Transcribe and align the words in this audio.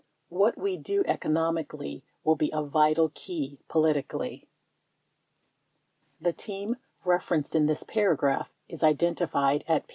What 0.29 0.57
we 0.57 0.77
do 0.77 1.03
economically 1.05 2.01
will 2.23 2.35
be 2.35 2.49
a 2.51 2.63
vital 2.63 3.11
key 3.13 3.59
politically. 3.67 4.47
The 6.19 6.33
"team" 6.33 6.77
referenced 7.05 7.53
in 7.55 7.67
this 7.67 7.83
paragraph 7.83 8.49
is 8.67 8.81
identified 8.81 9.63
at 9.67 9.85
p. 9.87 9.89